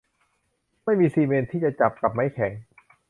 [0.83, 2.51] ไม่มีซีเมนต์ที่จะจับกับไม้แข็ง